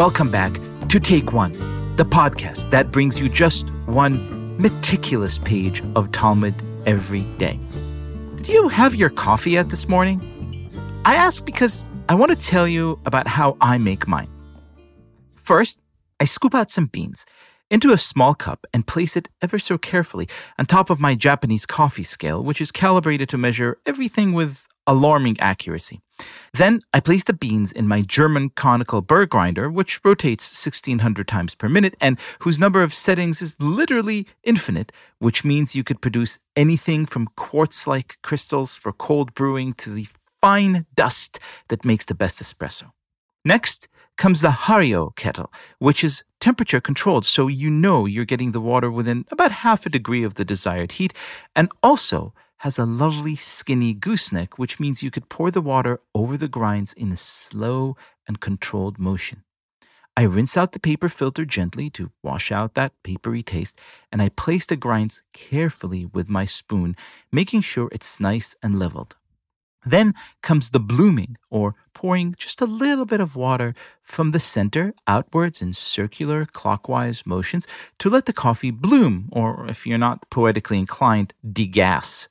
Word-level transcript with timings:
Welcome 0.00 0.30
back 0.30 0.58
to 0.88 0.98
Take 0.98 1.34
One, 1.34 1.52
the 1.96 2.06
podcast 2.06 2.70
that 2.70 2.90
brings 2.90 3.20
you 3.20 3.28
just 3.28 3.68
one 3.84 4.56
meticulous 4.56 5.36
page 5.36 5.82
of 5.94 6.10
Talmud 6.10 6.54
every 6.86 7.20
day. 7.36 7.60
Did 8.36 8.48
you 8.48 8.68
have 8.68 8.94
your 8.94 9.10
coffee 9.10 9.50
yet 9.50 9.68
this 9.68 9.90
morning? 9.90 10.18
I 11.04 11.16
ask 11.16 11.44
because 11.44 11.90
I 12.08 12.14
want 12.14 12.30
to 12.30 12.46
tell 12.46 12.66
you 12.66 12.98
about 13.04 13.26
how 13.26 13.58
I 13.60 13.76
make 13.76 14.08
mine. 14.08 14.30
First, 15.34 15.78
I 16.18 16.24
scoop 16.24 16.54
out 16.54 16.70
some 16.70 16.86
beans 16.86 17.26
into 17.70 17.92
a 17.92 17.98
small 17.98 18.34
cup 18.34 18.64
and 18.72 18.86
place 18.86 19.18
it 19.18 19.28
ever 19.42 19.58
so 19.58 19.76
carefully 19.76 20.30
on 20.58 20.64
top 20.64 20.88
of 20.88 20.98
my 20.98 21.14
Japanese 21.14 21.66
coffee 21.66 22.04
scale, 22.04 22.42
which 22.42 22.62
is 22.62 22.72
calibrated 22.72 23.28
to 23.28 23.36
measure 23.36 23.76
everything 23.84 24.32
with 24.32 24.66
alarming 24.90 25.38
accuracy. 25.38 26.00
Then 26.52 26.82
I 26.92 26.98
place 26.98 27.22
the 27.22 27.32
beans 27.32 27.70
in 27.70 27.86
my 27.86 28.02
German 28.02 28.50
conical 28.50 29.00
burr 29.00 29.24
grinder, 29.24 29.70
which 29.70 30.00
rotates 30.04 30.44
1600 30.66 31.28
times 31.28 31.54
per 31.54 31.68
minute 31.68 31.96
and 32.00 32.18
whose 32.40 32.58
number 32.58 32.82
of 32.82 32.92
settings 32.92 33.40
is 33.40 33.54
literally 33.60 34.26
infinite, 34.42 34.90
which 35.20 35.44
means 35.44 35.76
you 35.76 35.84
could 35.84 36.00
produce 36.02 36.40
anything 36.56 37.06
from 37.06 37.28
quartz 37.36 37.86
like 37.86 38.18
crystals 38.22 38.76
for 38.76 38.92
cold 38.92 39.32
brewing 39.32 39.74
to 39.74 39.90
the 39.90 40.08
fine 40.40 40.84
dust 40.96 41.38
that 41.68 41.84
makes 41.84 42.06
the 42.06 42.14
best 42.14 42.42
espresso. 42.42 42.90
Next 43.44 43.86
comes 44.18 44.40
the 44.40 44.48
Hario 44.48 45.14
kettle, 45.14 45.52
which 45.78 46.02
is 46.02 46.24
temperature 46.40 46.80
controlled, 46.80 47.24
so 47.24 47.46
you 47.46 47.70
know 47.70 48.06
you're 48.06 48.24
getting 48.24 48.52
the 48.52 48.60
water 48.60 48.90
within 48.90 49.24
about 49.30 49.52
half 49.52 49.86
a 49.86 49.88
degree 49.88 50.24
of 50.24 50.34
the 50.34 50.44
desired 50.44 50.92
heat, 50.92 51.14
and 51.54 51.70
also 51.82 52.34
has 52.60 52.78
a 52.78 52.84
lovely 52.84 53.34
skinny 53.34 53.94
gooseneck, 53.94 54.58
which 54.58 54.78
means 54.78 55.02
you 55.02 55.10
could 55.10 55.30
pour 55.30 55.50
the 55.50 55.62
water 55.62 55.98
over 56.14 56.36
the 56.36 56.46
grinds 56.46 56.92
in 56.92 57.10
a 57.10 57.16
slow 57.16 57.96
and 58.28 58.38
controlled 58.38 58.98
motion. 58.98 59.42
I 60.14 60.24
rinse 60.24 60.58
out 60.58 60.72
the 60.72 60.78
paper 60.78 61.08
filter 61.08 61.46
gently 61.46 61.88
to 61.90 62.10
wash 62.22 62.52
out 62.52 62.74
that 62.74 62.92
papery 63.02 63.42
taste, 63.42 63.78
and 64.12 64.20
I 64.20 64.28
place 64.28 64.66
the 64.66 64.76
grinds 64.76 65.22
carefully 65.32 66.04
with 66.04 66.28
my 66.28 66.44
spoon, 66.44 66.96
making 67.32 67.62
sure 67.62 67.88
it's 67.92 68.20
nice 68.20 68.54
and 68.62 68.78
leveled. 68.78 69.16
Then 69.86 70.12
comes 70.42 70.68
the 70.68 70.80
blooming, 70.80 71.38
or 71.48 71.76
pouring 71.94 72.34
just 72.36 72.60
a 72.60 72.66
little 72.66 73.06
bit 73.06 73.20
of 73.20 73.36
water 73.36 73.74
from 74.02 74.32
the 74.32 74.38
center 74.38 74.92
outwards 75.06 75.62
in 75.62 75.72
circular 75.72 76.44
clockwise 76.44 77.24
motions 77.24 77.66
to 78.00 78.10
let 78.10 78.26
the 78.26 78.34
coffee 78.34 78.70
bloom, 78.70 79.30
or 79.32 79.66
if 79.66 79.86
you're 79.86 79.96
not 79.96 80.28
poetically 80.28 80.78
inclined, 80.78 81.32
degas. 81.50 82.28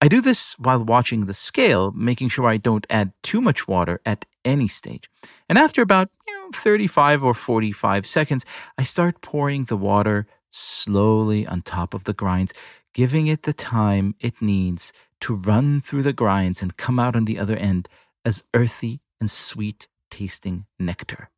I 0.00 0.08
do 0.08 0.20
this 0.20 0.58
while 0.58 0.84
watching 0.84 1.24
the 1.24 1.34
scale, 1.34 1.90
making 1.92 2.28
sure 2.28 2.46
I 2.46 2.58
don't 2.58 2.86
add 2.90 3.12
too 3.22 3.40
much 3.40 3.66
water 3.66 4.00
at 4.04 4.26
any 4.44 4.68
stage. 4.68 5.08
And 5.48 5.58
after 5.58 5.80
about 5.80 6.10
you 6.28 6.34
know, 6.34 6.50
35 6.52 7.24
or 7.24 7.34
45 7.34 8.06
seconds, 8.06 8.44
I 8.76 8.82
start 8.82 9.22
pouring 9.22 9.64
the 9.64 9.76
water 9.76 10.26
slowly 10.50 11.46
on 11.46 11.62
top 11.62 11.94
of 11.94 12.04
the 12.04 12.12
grinds, 12.12 12.52
giving 12.92 13.26
it 13.26 13.42
the 13.42 13.52
time 13.52 14.14
it 14.20 14.40
needs 14.40 14.92
to 15.20 15.34
run 15.34 15.80
through 15.80 16.02
the 16.02 16.12
grinds 16.12 16.60
and 16.60 16.76
come 16.76 16.98
out 16.98 17.16
on 17.16 17.24
the 17.24 17.38
other 17.38 17.56
end 17.56 17.88
as 18.24 18.44
earthy 18.54 19.00
and 19.18 19.30
sweet 19.30 19.88
tasting 20.10 20.66
nectar. 20.78 21.30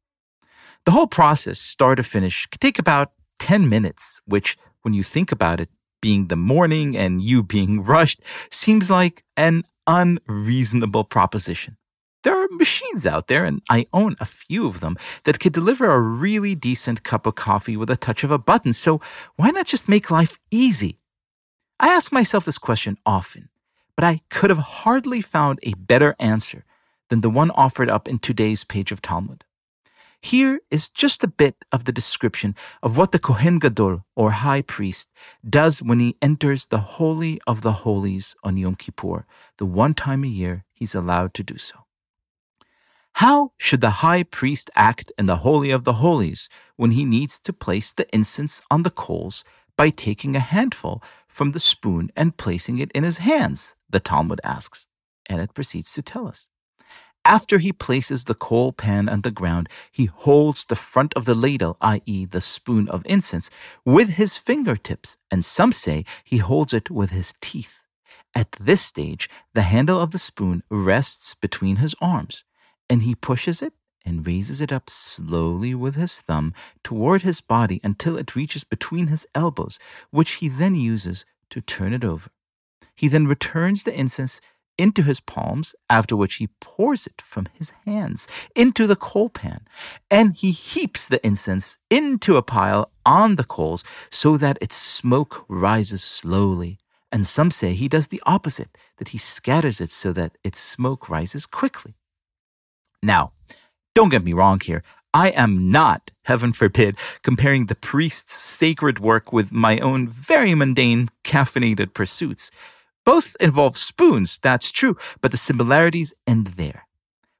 The 0.84 0.92
whole 0.92 1.06
process, 1.06 1.60
start 1.60 1.96
to 1.98 2.02
finish, 2.02 2.46
could 2.46 2.60
take 2.60 2.78
about 2.78 3.12
10 3.38 3.68
minutes, 3.68 4.20
which, 4.24 4.56
when 4.82 4.94
you 4.94 5.02
think 5.02 5.30
about 5.30 5.60
it, 5.60 5.68
being 6.00 6.28
the 6.28 6.36
morning 6.36 6.96
and 6.96 7.22
you 7.22 7.42
being 7.42 7.82
rushed 7.84 8.20
seems 8.50 8.90
like 8.90 9.24
an 9.36 9.64
unreasonable 9.86 11.04
proposition. 11.04 11.76
There 12.24 12.36
are 12.36 12.48
machines 12.50 13.06
out 13.06 13.28
there, 13.28 13.44
and 13.44 13.62
I 13.70 13.86
own 13.92 14.16
a 14.18 14.26
few 14.26 14.66
of 14.66 14.80
them, 14.80 14.96
that 15.24 15.38
could 15.38 15.52
deliver 15.52 15.90
a 15.90 16.00
really 16.00 16.54
decent 16.54 17.04
cup 17.04 17.26
of 17.26 17.36
coffee 17.36 17.76
with 17.76 17.90
a 17.90 17.96
touch 17.96 18.24
of 18.24 18.30
a 18.30 18.38
button, 18.38 18.72
so 18.72 19.00
why 19.36 19.50
not 19.50 19.66
just 19.66 19.88
make 19.88 20.10
life 20.10 20.36
easy? 20.50 20.98
I 21.78 21.88
ask 21.88 22.10
myself 22.10 22.44
this 22.44 22.58
question 22.58 22.98
often, 23.06 23.48
but 23.94 24.04
I 24.04 24.20
could 24.30 24.50
have 24.50 24.58
hardly 24.58 25.20
found 25.20 25.60
a 25.62 25.74
better 25.74 26.16
answer 26.18 26.64
than 27.08 27.20
the 27.20 27.30
one 27.30 27.52
offered 27.52 27.88
up 27.88 28.08
in 28.08 28.18
today's 28.18 28.64
page 28.64 28.90
of 28.90 29.00
Talmud. 29.00 29.44
Here 30.20 30.60
is 30.70 30.88
just 30.88 31.22
a 31.22 31.28
bit 31.28 31.64
of 31.70 31.84
the 31.84 31.92
description 31.92 32.56
of 32.82 32.96
what 32.96 33.12
the 33.12 33.20
Kohen 33.20 33.60
Gadol, 33.60 34.04
or 34.16 34.30
high 34.32 34.62
priest, 34.62 35.08
does 35.48 35.80
when 35.80 36.00
he 36.00 36.16
enters 36.20 36.66
the 36.66 36.80
Holy 36.80 37.40
of 37.46 37.62
the 37.62 37.72
Holies 37.72 38.34
on 38.42 38.56
Yom 38.56 38.74
Kippur, 38.74 39.26
the 39.58 39.66
one 39.66 39.94
time 39.94 40.24
a 40.24 40.28
year 40.28 40.64
he's 40.74 40.94
allowed 40.94 41.34
to 41.34 41.44
do 41.44 41.56
so. 41.56 41.84
How 43.12 43.52
should 43.58 43.80
the 43.80 44.02
high 44.02 44.22
priest 44.24 44.70
act 44.74 45.12
in 45.18 45.26
the 45.26 45.36
Holy 45.36 45.70
of 45.70 45.84
the 45.84 45.94
Holies 45.94 46.48
when 46.76 46.92
he 46.92 47.04
needs 47.04 47.38
to 47.40 47.52
place 47.52 47.92
the 47.92 48.12
incense 48.14 48.60
on 48.70 48.82
the 48.82 48.90
coals 48.90 49.44
by 49.76 49.90
taking 49.90 50.34
a 50.34 50.40
handful 50.40 51.02
from 51.28 51.52
the 51.52 51.60
spoon 51.60 52.10
and 52.16 52.36
placing 52.36 52.78
it 52.78 52.92
in 52.92 53.04
his 53.04 53.18
hands? 53.18 53.76
The 53.88 54.00
Talmud 54.00 54.40
asks, 54.44 54.86
and 55.26 55.40
it 55.40 55.54
proceeds 55.54 55.92
to 55.94 56.02
tell 56.02 56.26
us. 56.26 56.48
After 57.28 57.58
he 57.58 57.74
places 57.74 58.24
the 58.24 58.34
coal 58.34 58.72
pan 58.72 59.06
on 59.06 59.20
the 59.20 59.30
ground, 59.30 59.68
he 59.92 60.06
holds 60.06 60.64
the 60.64 60.74
front 60.74 61.12
of 61.12 61.26
the 61.26 61.34
ladle, 61.34 61.76
i.e., 61.82 62.24
the 62.24 62.40
spoon 62.40 62.88
of 62.88 63.02
incense, 63.04 63.50
with 63.84 64.08
his 64.20 64.38
fingertips, 64.38 65.18
and 65.30 65.44
some 65.44 65.70
say 65.70 66.06
he 66.24 66.38
holds 66.38 66.72
it 66.72 66.90
with 66.90 67.10
his 67.10 67.34
teeth. 67.42 67.80
At 68.34 68.52
this 68.58 68.80
stage, 68.80 69.28
the 69.52 69.60
handle 69.60 70.00
of 70.00 70.12
the 70.12 70.18
spoon 70.18 70.62
rests 70.70 71.34
between 71.34 71.76
his 71.76 71.94
arms, 72.00 72.44
and 72.88 73.02
he 73.02 73.14
pushes 73.14 73.60
it 73.60 73.74
and 74.06 74.26
raises 74.26 74.62
it 74.62 74.72
up 74.72 74.88
slowly 74.88 75.74
with 75.74 75.96
his 75.96 76.22
thumb 76.22 76.54
toward 76.82 77.20
his 77.20 77.42
body 77.42 77.78
until 77.84 78.16
it 78.16 78.36
reaches 78.36 78.64
between 78.64 79.08
his 79.08 79.26
elbows, 79.34 79.78
which 80.10 80.36
he 80.40 80.48
then 80.48 80.74
uses 80.74 81.26
to 81.50 81.60
turn 81.60 81.92
it 81.92 82.04
over. 82.04 82.30
He 82.96 83.06
then 83.06 83.26
returns 83.26 83.84
the 83.84 83.92
incense 83.92 84.40
into 84.78 85.02
his 85.02 85.20
palms, 85.20 85.74
after 85.90 86.16
which 86.16 86.36
he 86.36 86.48
pours 86.60 87.06
it 87.06 87.20
from 87.20 87.48
his 87.52 87.72
hands 87.84 88.28
into 88.54 88.86
the 88.86 88.96
coal 88.96 89.28
pan, 89.28 89.66
and 90.10 90.34
he 90.34 90.52
heaps 90.52 91.08
the 91.08 91.24
incense 91.26 91.76
into 91.90 92.36
a 92.36 92.42
pile 92.42 92.90
on 93.04 93.36
the 93.36 93.44
coals 93.44 93.84
so 94.10 94.36
that 94.36 94.58
its 94.60 94.76
smoke 94.76 95.44
rises 95.48 96.02
slowly. 96.02 96.78
And 97.10 97.26
some 97.26 97.50
say 97.50 97.74
he 97.74 97.88
does 97.88 98.08
the 98.08 98.22
opposite, 98.26 98.76
that 98.98 99.08
he 99.08 99.18
scatters 99.18 99.80
it 99.80 99.90
so 99.90 100.12
that 100.12 100.36
its 100.44 100.60
smoke 100.60 101.08
rises 101.08 101.46
quickly. 101.46 101.94
Now, 103.02 103.32
don't 103.94 104.10
get 104.10 104.24
me 104.24 104.32
wrong 104.32 104.60
here. 104.60 104.82
I 105.14 105.30
am 105.30 105.70
not, 105.70 106.10
heaven 106.24 106.52
forbid, 106.52 106.96
comparing 107.22 107.66
the 107.66 107.74
priest's 107.74 108.34
sacred 108.34 108.98
work 108.98 109.32
with 109.32 109.50
my 109.50 109.78
own 109.78 110.06
very 110.06 110.54
mundane 110.54 111.08
caffeinated 111.24 111.94
pursuits. 111.94 112.50
Both 113.08 113.36
involve 113.40 113.78
spoons, 113.78 114.38
that's 114.42 114.70
true, 114.70 114.98
but 115.22 115.30
the 115.30 115.38
similarities 115.38 116.12
end 116.26 116.48
there. 116.58 116.86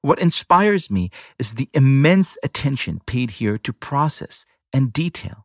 What 0.00 0.18
inspires 0.18 0.90
me 0.90 1.10
is 1.38 1.52
the 1.52 1.68
immense 1.74 2.38
attention 2.42 3.02
paid 3.04 3.32
here 3.32 3.58
to 3.58 3.72
process 3.74 4.46
and 4.72 4.94
detail. 4.94 5.44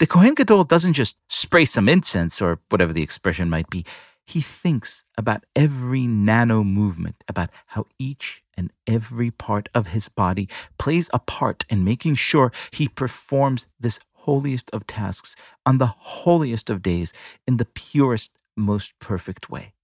The 0.00 0.06
Kohen 0.06 0.34
Gadol 0.34 0.64
doesn't 0.64 0.92
just 0.92 1.16
spray 1.30 1.64
some 1.64 1.88
incense 1.88 2.42
or 2.42 2.60
whatever 2.68 2.92
the 2.92 3.02
expression 3.02 3.48
might 3.48 3.70
be. 3.70 3.86
He 4.26 4.42
thinks 4.42 5.02
about 5.16 5.46
every 5.56 6.06
nano 6.06 6.62
movement, 6.62 7.24
about 7.26 7.48
how 7.68 7.86
each 7.98 8.42
and 8.58 8.70
every 8.86 9.30
part 9.30 9.70
of 9.74 9.86
his 9.86 10.10
body 10.10 10.46
plays 10.78 11.08
a 11.14 11.18
part 11.18 11.64
in 11.70 11.84
making 11.84 12.16
sure 12.16 12.52
he 12.70 12.86
performs 12.86 13.66
this 13.80 13.98
holiest 14.12 14.68
of 14.74 14.86
tasks 14.86 15.34
on 15.64 15.78
the 15.78 15.86
holiest 15.86 16.68
of 16.68 16.82
days 16.82 17.14
in 17.46 17.56
the 17.56 17.64
purest 17.64 18.30
most 18.56 18.92
perfect 18.98 19.50
way, 19.50 19.74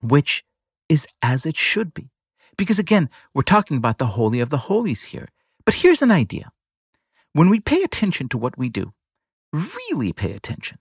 which 0.00 0.44
is 0.88 1.06
as 1.22 1.46
it 1.46 1.56
should 1.56 1.94
be. 1.94 2.10
Because 2.56 2.78
again, 2.78 3.08
we're 3.34 3.42
talking 3.42 3.76
about 3.76 3.98
the 3.98 4.08
Holy 4.18 4.40
of 4.40 4.50
the 4.50 4.58
Holies 4.68 5.04
here. 5.04 5.28
But 5.64 5.74
here's 5.74 6.02
an 6.02 6.10
idea 6.10 6.50
when 7.32 7.48
we 7.48 7.60
pay 7.60 7.82
attention 7.82 8.28
to 8.28 8.38
what 8.38 8.58
we 8.58 8.68
do, 8.68 8.92
really 9.52 10.12
pay 10.12 10.32
attention, 10.32 10.78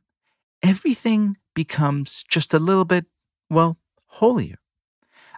everything 0.61 1.37
becomes 1.53 2.23
just 2.27 2.53
a 2.53 2.59
little 2.59 2.85
bit, 2.85 3.05
well, 3.49 3.77
holier. 4.05 4.57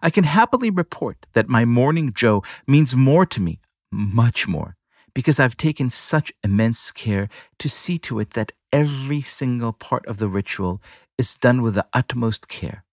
I 0.02 0.10
can 0.10 0.24
happily 0.24 0.70
report 0.70 1.26
that 1.34 1.48
my 1.48 1.66
morning 1.66 2.14
Joe 2.14 2.44
means 2.68 2.96
more 2.96 3.26
to 3.28 3.42
me, 3.42 3.60
much 3.92 4.48
more, 4.48 4.76
because 5.14 5.40
I've 5.40 5.56
taken 5.56 5.90
such 5.90 6.34
immense 6.44 6.92
care 6.92 7.30
to 7.60 7.70
see 7.70 7.98
to 8.00 8.20
it 8.20 8.32
that 8.32 8.52
every 8.72 9.22
single 9.22 9.72
part 9.72 10.06
of 10.08 10.18
the 10.18 10.28
ritual 10.28 10.82
is 11.18 11.36
done 11.38 11.62
with 11.62 11.76
the 11.76 11.86
utmost 11.94 12.48
care. 12.48 12.84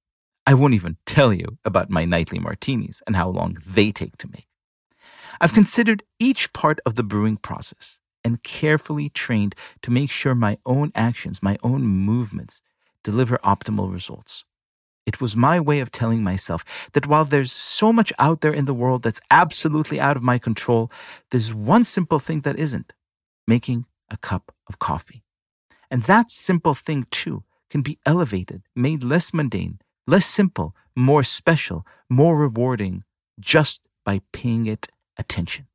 I 0.46 0.54
won't 0.54 0.74
even 0.74 0.96
tell 1.06 1.32
you 1.32 1.58
about 1.64 1.90
my 1.90 2.04
nightly 2.04 2.38
martinis 2.38 3.02
and 3.06 3.16
how 3.16 3.28
long 3.28 3.58
they 3.66 3.92
take 3.92 4.16
to 4.18 4.28
make. 4.28 4.48
I've 5.40 5.54
considered 5.54 6.02
each 6.18 6.52
part 6.52 6.80
of 6.84 6.96
the 6.96 7.02
brewing 7.02 7.36
process 7.36 7.98
and 8.24 8.42
carefully 8.42 9.08
trained 9.08 9.54
to 9.82 9.90
make 9.90 10.10
sure 10.10 10.34
my 10.34 10.58
own 10.66 10.92
actions, 10.94 11.42
my 11.42 11.56
own 11.62 11.82
movements, 11.82 12.60
deliver 13.02 13.38
optimal 13.38 13.92
results. 13.92 14.44
It 15.06 15.20
was 15.20 15.34
my 15.34 15.58
way 15.58 15.80
of 15.80 15.90
telling 15.90 16.22
myself 16.22 16.64
that 16.92 17.06
while 17.06 17.24
there's 17.24 17.52
so 17.52 17.92
much 17.92 18.12
out 18.18 18.42
there 18.42 18.52
in 18.52 18.66
the 18.66 18.74
world 18.74 19.02
that's 19.02 19.20
absolutely 19.30 19.98
out 19.98 20.16
of 20.16 20.22
my 20.22 20.38
control, 20.38 20.90
there's 21.30 21.54
one 21.54 21.84
simple 21.84 22.18
thing 22.18 22.42
that 22.42 22.58
isn't 22.58 22.92
making 23.46 23.86
a 24.10 24.16
cup 24.18 24.54
of 24.68 24.78
coffee. 24.78 25.22
And 25.90 26.02
that 26.04 26.30
simple 26.30 26.74
thing, 26.74 27.06
too, 27.10 27.42
can 27.70 27.82
be 27.82 27.98
elevated, 28.04 28.62
made 28.74 29.02
less 29.02 29.32
mundane, 29.32 29.78
less 30.06 30.26
simple, 30.26 30.74
more 30.96 31.22
special, 31.22 31.86
more 32.08 32.36
rewarding, 32.36 33.04
just 33.38 33.88
by 34.04 34.20
paying 34.32 34.66
it 34.66 34.88
attention. 35.16 35.66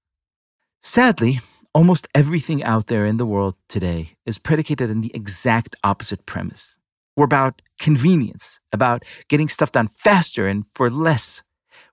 Sadly, 0.82 1.40
almost 1.74 2.08
everything 2.14 2.64
out 2.64 2.88
there 2.88 3.06
in 3.06 3.18
the 3.18 3.26
world 3.26 3.56
today 3.68 4.12
is 4.26 4.38
predicated 4.38 4.92
on 4.92 5.02
the 5.02 5.12
exact 5.16 5.76
opposite 5.84 6.26
premise. 6.26 6.78
We're 7.16 7.26
about 7.26 7.62
convenience, 7.80 8.60
about 8.74 9.04
getting 9.30 9.50
stuff 9.50 9.72
done 9.72 9.90
faster 9.96 10.48
and 10.48 10.68
for 10.68 10.90
less. 10.90 11.42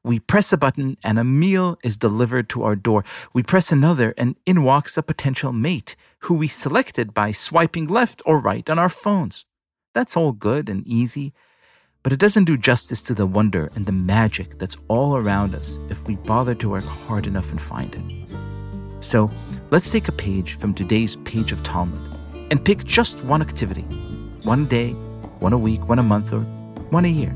We 0.04 0.19
press 0.19 0.52
a 0.52 0.56
button 0.56 0.96
and 1.04 1.19
a 1.19 1.25
meal 1.25 1.78
is 1.84 1.96
delivered 1.96 2.49
to 2.50 2.64
our 2.64 2.75
door. 2.75 3.04
We 3.32 3.44
press 3.44 3.70
another 3.70 4.14
and 4.19 4.37
in 4.46 4.64
walks 4.64 4.96
a 4.96 5.02
potential 5.02 5.52
mate 5.52 5.94
who 6.20 6.34
we 6.34 6.49
selected 6.49 7.14
by 7.14 7.31
swiping 7.32 7.87
left 7.87 8.20
or 8.26 8.38
right 8.38 8.69
on 8.69 8.78
our 8.81 8.88
phones. 8.88 9.44
That's 9.94 10.16
all 10.16 10.32
good 10.32 10.68
and 10.68 10.86
easy, 10.86 11.34
but 12.02 12.12
it 12.12 12.18
doesn't 12.18 12.44
do 12.44 12.56
justice 12.56 13.02
to 13.02 13.14
the 13.14 13.26
wonder 13.26 13.70
and 13.74 13.84
the 13.84 13.92
magic 13.92 14.58
that's 14.58 14.76
all 14.88 15.16
around 15.16 15.54
us 15.54 15.78
if 15.90 16.06
we 16.06 16.16
bother 16.16 16.54
to 16.56 16.70
work 16.70 16.84
hard 16.84 17.26
enough 17.26 17.50
and 17.50 17.60
find 17.60 17.94
it. 17.94 19.04
So 19.04 19.30
let's 19.70 19.90
take 19.90 20.08
a 20.08 20.12
page 20.12 20.54
from 20.54 20.72
today's 20.74 21.16
page 21.16 21.52
of 21.52 21.62
Talmud 21.62 22.00
and 22.50 22.64
pick 22.64 22.84
just 22.84 23.22
one 23.24 23.42
activity, 23.42 23.82
one 24.44 24.66
day, 24.66 24.92
one 25.40 25.52
a 25.52 25.58
week, 25.58 25.88
one 25.88 25.98
a 25.98 26.02
month, 26.02 26.32
or 26.32 26.40
one 26.90 27.04
a 27.04 27.08
year, 27.08 27.34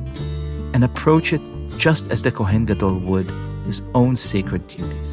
and 0.72 0.82
approach 0.82 1.32
it 1.32 1.42
just 1.76 2.10
as 2.10 2.22
the 2.22 2.32
Kohen 2.32 2.64
Gadol 2.64 3.00
would 3.00 3.30
his 3.66 3.82
own 3.94 4.16
sacred 4.16 4.66
duties. 4.68 5.12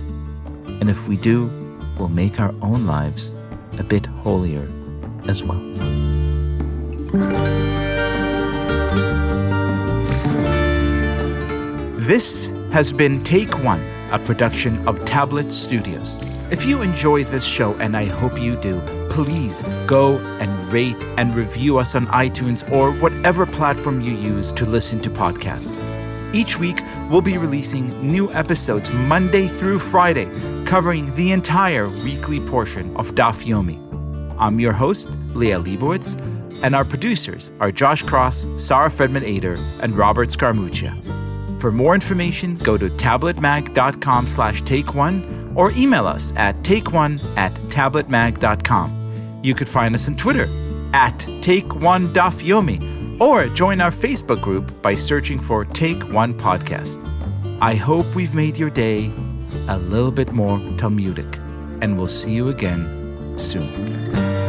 And 0.80 0.90
if 0.90 1.08
we 1.08 1.18
do, 1.18 1.48
we'll 1.98 2.10
make 2.10 2.40
our 2.40 2.54
own 2.62 2.86
lives 2.86 3.34
a 3.80 3.84
bit 3.84 4.06
holier 4.06 4.70
as 5.28 5.44
well. 5.44 5.93
This 12.00 12.48
has 12.72 12.92
been 12.92 13.24
Take 13.24 13.64
One, 13.64 13.84
a 14.10 14.18
production 14.18 14.88
of 14.88 15.06
Tablet 15.06 15.54
Studios. 15.54 16.18
If 16.50 16.66
you 16.66 16.82
enjoy 16.82 17.24
this 17.26 17.44
show, 17.44 17.76
and 17.76 17.96
I 17.96 18.06
hope 18.06 18.40
you 18.40 18.56
do, 18.56 18.82
please 19.12 19.62
go 19.86 20.18
and 20.40 20.74
rate 20.74 21.04
and 21.20 21.36
review 21.36 21.78
us 21.78 21.94
on 21.94 22.08
iTunes 22.08 22.68
or 22.72 22.92
whatever 22.94 23.46
platform 23.46 24.02
you 24.02 24.16
use 24.16 24.52
to 24.54 24.66
listen 24.66 25.00
to 25.02 25.12
podcasts. 25.12 25.84
Each 26.34 26.58
week, 26.58 26.82
we'll 27.12 27.22
be 27.22 27.38
releasing 27.38 27.92
new 28.12 28.34
episodes 28.34 28.90
Monday 28.90 29.48
through 29.48 29.78
Friday, 29.78 30.26
covering 30.66 31.16
the 31.16 31.32
entire 31.32 31.88
weekly 31.88 32.40
portion 32.40 32.98
of 32.98 33.14
Daf 33.14 33.44
Yomi. 33.44 33.78
I'm 34.40 34.60
your 34.60 34.74
host, 34.74 35.12
Liel 35.36 35.64
Leibovitz, 35.64 36.20
and 36.64 36.74
our 36.74 36.86
producers 36.86 37.52
are 37.60 37.72
Josh 37.72 38.02
Cross, 38.02 38.48
Sarah 38.58 38.90
Fredman 38.90 39.24
Aeder, 39.28 39.58
and 39.82 39.96
Robert 39.96 40.30
Scaramuccia. 40.30 40.92
For 41.62 41.72
more 41.72 41.94
information, 41.94 42.56
go 42.56 42.78
to 42.78 42.90
tabletmag.com 42.90 44.28
slash 44.28 44.62
take 44.64 44.94
one 44.96 45.54
or 45.56 45.72
email 45.72 46.08
us 46.08 46.34
at 46.36 46.56
takeone 46.64 47.24
at 47.38 47.54
tabletmag.com. 47.70 49.42
You 49.44 49.54
could 49.54 49.70
find 49.70 49.94
us 49.94 50.08
on 50.08 50.16
Twitter 50.16 50.50
at 50.94 51.20
Take 51.42 51.76
One 51.76 52.14
Daf 52.14 52.42
Yomi 52.42 53.20
or 53.20 53.48
join 53.50 53.82
our 53.82 53.92
Facebook 53.92 54.42
group 54.42 54.82
by 54.82 54.96
searching 54.96 55.40
for 55.40 55.66
Take 55.66 56.02
One 56.12 56.34
Podcast. 56.38 57.00
I 57.62 57.76
hope 57.76 58.06
we've 58.16 58.34
made 58.34 58.58
your 58.58 58.70
day 58.70 59.12
a 59.68 59.78
little 59.78 60.12
bit 60.12 60.32
more 60.32 60.58
Talmudic, 60.78 61.38
and 61.82 61.98
we'll 61.98 62.08
see 62.08 62.34
you 62.34 62.50
again 62.50 63.38
soon. 63.38 64.43